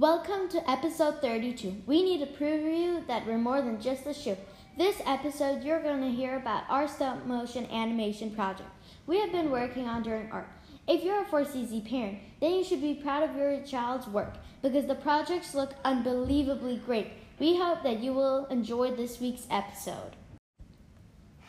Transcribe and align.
Welcome 0.00 0.48
to 0.52 0.70
episode 0.70 1.20
32. 1.20 1.82
We 1.84 2.02
need 2.02 2.20
to 2.20 2.26
prove 2.26 2.62
to 2.62 2.70
you 2.70 3.04
that 3.06 3.26
we're 3.26 3.36
more 3.36 3.60
than 3.60 3.82
just 3.82 4.06
a 4.06 4.14
show. 4.14 4.34
This 4.78 4.96
episode, 5.04 5.62
you're 5.62 5.82
going 5.82 6.00
to 6.00 6.10
hear 6.10 6.38
about 6.38 6.64
our 6.70 6.88
stop 6.88 7.26
motion 7.26 7.66
animation 7.66 8.30
project 8.30 8.70
we 9.06 9.20
have 9.20 9.30
been 9.30 9.50
working 9.50 9.86
on 9.86 10.02
during 10.02 10.32
art. 10.32 10.48
If 10.88 11.04
you're 11.04 11.20
a 11.20 11.26
4CZ 11.26 11.86
parent, 11.86 12.18
then 12.40 12.54
you 12.54 12.64
should 12.64 12.80
be 12.80 12.94
proud 12.94 13.28
of 13.28 13.36
your 13.36 13.60
child's 13.60 14.06
work 14.06 14.36
because 14.62 14.86
the 14.86 14.94
projects 14.94 15.54
look 15.54 15.74
unbelievably 15.84 16.78
great. 16.86 17.08
We 17.38 17.58
hope 17.58 17.82
that 17.82 18.00
you 18.00 18.14
will 18.14 18.46
enjoy 18.46 18.92
this 18.92 19.20
week's 19.20 19.46
episode. 19.50 20.16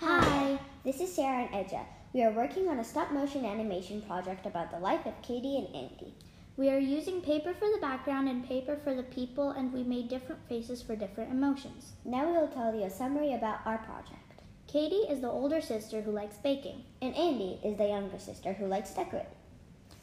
Hi, 0.01 0.59
this 0.83 0.99
is 0.99 1.15
Sarah 1.15 1.47
and 1.49 1.65
Edja. 1.65 1.85
We 2.11 2.21
are 2.23 2.33
working 2.33 2.67
on 2.67 2.79
a 2.79 2.83
stop 2.83 3.13
motion 3.13 3.45
animation 3.45 4.01
project 4.01 4.45
about 4.45 4.71
the 4.71 4.79
life 4.79 5.05
of 5.05 5.13
Katie 5.21 5.55
and 5.55 5.73
Andy. 5.73 6.13
We 6.61 6.69
are 6.69 6.77
using 6.77 7.21
paper 7.21 7.55
for 7.55 7.67
the 7.71 7.81
background 7.81 8.29
and 8.29 8.47
paper 8.47 8.77
for 8.83 8.93
the 8.93 9.01
people, 9.01 9.49
and 9.49 9.73
we 9.73 9.81
made 9.81 10.09
different 10.09 10.47
faces 10.47 10.79
for 10.79 10.95
different 10.95 11.31
emotions. 11.31 11.93
Now 12.05 12.27
we 12.27 12.33
will 12.33 12.49
tell 12.49 12.75
you 12.75 12.83
a 12.83 12.89
summary 12.91 13.33
about 13.33 13.61
our 13.65 13.79
project. 13.79 14.43
Katie 14.67 15.07
is 15.09 15.21
the 15.21 15.27
older 15.27 15.59
sister 15.59 16.01
who 16.01 16.11
likes 16.11 16.37
baking, 16.37 16.83
and 17.01 17.15
Andy 17.15 17.59
is 17.63 17.79
the 17.79 17.87
younger 17.87 18.19
sister 18.19 18.53
who 18.53 18.67
likes 18.67 18.93
decorating. 18.93 19.31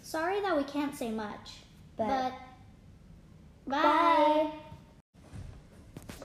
Sorry 0.03 0.41
that 0.41 0.57
we 0.57 0.65
can't 0.65 0.97
say 0.97 1.13
much, 1.13 1.59
but, 1.97 2.33
but 3.65 3.71
bye. 3.71 4.51
bye. 4.51 4.51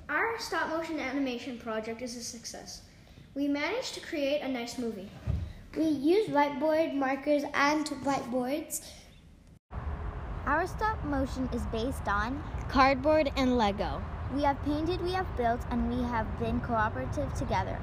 Our 0.10 0.40
stop 0.40 0.70
motion 0.70 1.00
animation 1.00 1.60
project 1.60 2.02
is 2.02 2.16
a 2.16 2.24
success. 2.24 2.82
We 3.36 3.48
managed 3.48 3.94
to 3.94 4.00
create 4.00 4.42
a 4.42 4.48
nice 4.48 4.80
movie. 4.80 5.12
We 5.78 5.84
used 5.84 6.32
whiteboard 6.32 6.96
markers 6.96 7.44
and 7.54 7.86
whiteboards. 8.04 8.82
Our 10.46 10.68
stop 10.68 11.02
motion 11.06 11.48
is 11.54 11.66
based 11.68 12.06
on 12.10 12.44
cardboard 12.68 13.32
and 13.38 13.58
Lego. 13.58 14.02
We 14.36 14.44
have 14.44 14.62
painted, 14.66 15.02
we 15.02 15.14
have 15.14 15.38
built, 15.38 15.62
and 15.70 15.90
we 15.90 16.04
have 16.04 16.28
been 16.38 16.60
cooperative 16.60 17.34
together. 17.34 17.80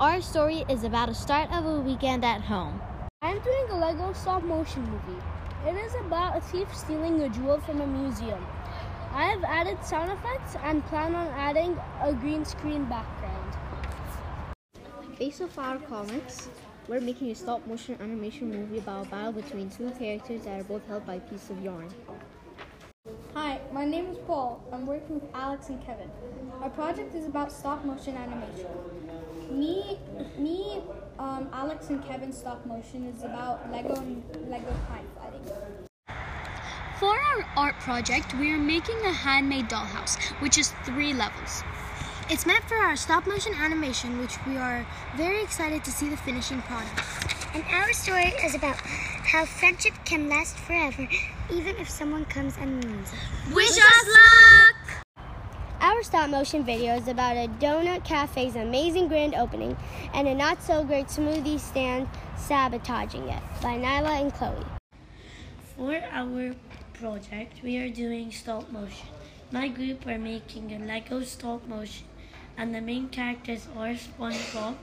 Our 0.00 0.20
story 0.20 0.64
is 0.68 0.82
about 0.82 1.08
a 1.08 1.14
start 1.14 1.52
of 1.52 1.64
a 1.66 1.80
weekend 1.80 2.24
at 2.24 2.40
home. 2.40 2.80
I'm 3.22 3.38
doing 3.40 3.66
a 3.70 3.78
Lego 3.78 4.12
stop 4.12 4.42
motion 4.42 4.82
movie. 4.90 5.22
It 5.68 5.76
is 5.76 5.94
about 6.04 6.36
a 6.36 6.40
thief 6.40 6.74
stealing 6.74 7.20
a 7.22 7.28
jewel 7.28 7.60
from 7.60 7.80
a 7.80 7.86
museum. 7.86 8.44
I 9.12 9.26
have 9.26 9.44
added 9.44 9.78
sound 9.84 10.10
effects 10.10 10.56
and 10.64 10.84
plan 10.86 11.14
on 11.14 11.28
adding 11.28 11.78
a 12.02 12.12
green 12.12 12.44
screen 12.44 12.86
background. 12.86 13.54
Based 15.16 15.42
off 15.42 15.56
our 15.58 15.78
comics, 15.78 16.48
we're 16.90 17.00
making 17.00 17.30
a 17.30 17.34
stop 17.36 17.64
motion 17.68 17.96
animation 18.00 18.50
movie 18.50 18.78
about 18.78 19.06
a 19.06 19.10
battle 19.10 19.32
between 19.32 19.70
two 19.70 19.88
characters 19.92 20.42
that 20.42 20.60
are 20.60 20.64
both 20.64 20.84
held 20.88 21.06
by 21.06 21.14
a 21.14 21.20
piece 21.20 21.48
of 21.48 21.62
yarn. 21.62 21.88
Hi, 23.32 23.60
my 23.72 23.84
name 23.84 24.06
is 24.06 24.18
Paul. 24.26 24.60
I'm 24.72 24.86
working 24.86 25.20
with 25.20 25.30
Alex 25.32 25.68
and 25.68 25.80
Kevin. 25.86 26.10
Our 26.60 26.68
project 26.70 27.14
is 27.14 27.26
about 27.26 27.52
stop 27.52 27.84
motion 27.84 28.16
animation. 28.16 28.66
Me, 29.52 29.98
me, 30.36 30.82
um, 31.20 31.48
Alex 31.52 31.90
and 31.90 32.04
Kevin's 32.04 32.36
stop 32.36 32.66
motion 32.66 33.06
is 33.06 33.22
about 33.22 33.70
Lego 33.70 33.94
and 33.94 34.24
Lego 34.50 34.74
crime 34.88 35.06
fighting. 35.16 35.44
For 36.98 37.14
our 37.14 37.46
art 37.56 37.76
project, 37.78 38.34
we 38.34 38.50
are 38.50 38.58
making 38.58 38.98
a 39.04 39.12
handmade 39.12 39.68
dollhouse, 39.68 40.18
which 40.42 40.58
is 40.58 40.72
three 40.84 41.14
levels. 41.14 41.62
It's 42.32 42.46
meant 42.46 42.62
for 42.62 42.76
our 42.76 42.94
stop 42.94 43.26
motion 43.26 43.52
animation, 43.54 44.16
which 44.20 44.36
we 44.46 44.56
are 44.56 44.86
very 45.16 45.42
excited 45.42 45.82
to 45.82 45.90
see 45.90 46.08
the 46.08 46.16
finishing 46.16 46.62
product. 46.62 47.02
And 47.54 47.64
our 47.72 47.92
story 47.92 48.32
is 48.44 48.54
about 48.54 48.76
how 48.76 49.44
friendship 49.44 49.94
can 50.04 50.28
last 50.28 50.56
forever, 50.56 51.08
even 51.52 51.74
if 51.78 51.90
someone 51.90 52.24
comes 52.26 52.56
and 52.58 52.84
ruins 52.84 53.12
it. 53.12 53.52
Wish 53.52 53.70
us 53.76 54.06
luck! 54.06 55.04
Our 55.80 56.04
stop 56.04 56.30
motion 56.30 56.62
video 56.62 56.94
is 56.94 57.08
about 57.08 57.36
a 57.36 57.48
donut 57.48 58.04
cafe's 58.04 58.54
amazing 58.54 59.08
grand 59.08 59.34
opening 59.34 59.76
and 60.14 60.28
a 60.28 60.34
not 60.34 60.62
so 60.62 60.84
great 60.84 61.06
smoothie 61.06 61.58
stand 61.58 62.08
sabotaging 62.36 63.28
it 63.28 63.42
by 63.60 63.76
Nyla 63.76 64.20
and 64.20 64.32
Chloe. 64.32 64.64
For 65.76 66.00
our 66.12 66.54
project, 66.92 67.60
we 67.64 67.78
are 67.78 67.90
doing 67.90 68.30
stop 68.30 68.70
motion. 68.70 69.08
My 69.50 69.66
group 69.66 70.06
are 70.06 70.16
making 70.16 70.72
a 70.72 70.78
Lego 70.78 71.24
stop 71.24 71.66
motion 71.66 72.06
and 72.60 72.74
the 72.74 72.80
main 72.82 73.08
characters 73.08 73.66
are 73.74 73.94
SpongeBob, 73.94 74.74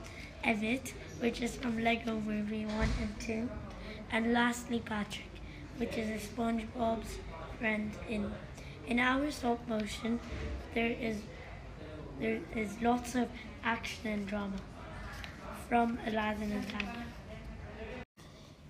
Emmet, 0.42 0.94
which 1.20 1.40
is 1.40 1.54
from 1.54 1.78
Lego 1.78 2.18
Movie 2.18 2.66
1 2.66 2.88
and 3.00 3.20
2, 3.20 3.48
and 4.10 4.32
lastly 4.32 4.80
Patrick, 4.84 5.30
which 5.76 5.96
is 5.96 6.08
a 6.10 6.26
SpongeBob's 6.26 7.18
friend 7.56 7.92
in. 8.08 8.32
In 8.88 8.98
our 8.98 9.30
stop 9.30 9.68
motion, 9.68 10.18
there 10.74 10.90
is 10.90 11.18
there 12.18 12.40
is 12.56 12.72
lots 12.82 13.14
of 13.14 13.28
action 13.62 14.08
and 14.12 14.26
drama 14.26 14.60
from 15.68 15.98
Aladdin 16.04 16.50
and 16.50 16.68
Tanya. 16.68 17.04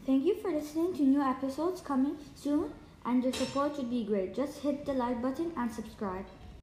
Thank 0.04 0.26
you 0.26 0.34
for 0.42 0.50
listening 0.50 0.92
to 0.96 1.02
new 1.02 1.22
episodes 1.22 1.80
coming 1.80 2.18
soon, 2.34 2.72
and 3.06 3.24
your 3.24 3.32
support 3.32 3.78
would 3.78 3.88
be 3.88 4.04
great. 4.04 4.34
Just 4.34 4.58
hit 4.58 4.84
the 4.84 4.92
like 4.92 5.22
button 5.22 5.52
and 5.56 5.72
subscribe. 5.72 6.26